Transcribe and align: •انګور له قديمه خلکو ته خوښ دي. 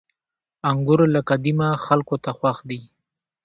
•انګور 0.69 0.99
له 1.15 1.21
قديمه 1.29 1.69
خلکو 1.85 2.15
ته 2.23 2.29
خوښ 2.37 2.57
دي. 2.69 2.79